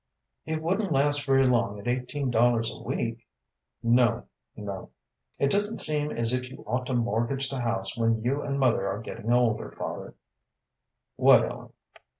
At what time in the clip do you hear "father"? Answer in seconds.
9.71-10.15